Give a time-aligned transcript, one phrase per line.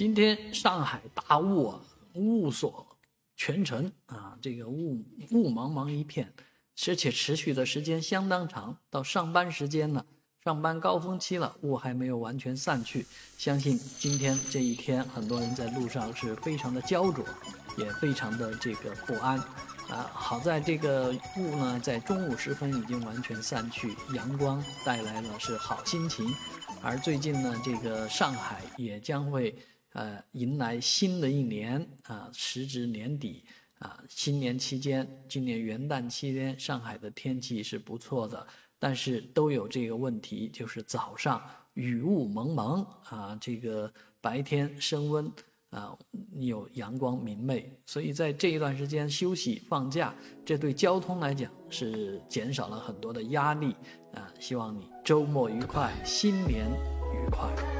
[0.00, 1.80] 今天上海大雾啊，
[2.14, 2.86] 雾锁
[3.36, 6.32] 全城啊，这个雾雾茫茫一片，
[6.88, 10.06] 而且持续的时间相当长，到上班时间了，
[10.42, 13.04] 上班高峰期了，雾还没有完全散去。
[13.36, 17.22] 相信今天这一天，很多人在路上是非常的焦灼，
[17.76, 19.38] 也非常的这个不安
[19.90, 20.10] 啊。
[20.14, 26.34] 好在这个雾呢，在中午时分已经完全散去，阳光带来了是好心情。
[26.80, 29.54] 而最近呢，这个上海也将会。
[29.92, 33.42] 呃，迎来新的一年啊，时值年底
[33.80, 38.46] 啊，新年期间，今年元旦期间，上海的天气是不错的，
[38.78, 41.42] 但是都有这个问题，就是早上
[41.74, 45.28] 雨雾蒙蒙啊，这个白天升温
[45.70, 45.96] 啊，
[46.38, 50.14] 有阳光明媚，所以在这一段时间休息放假，
[50.44, 53.74] 这对交通来讲是减少了很多的压力
[54.14, 54.32] 啊。
[54.38, 56.70] 希望你周末愉快，新年
[57.12, 57.79] 愉快。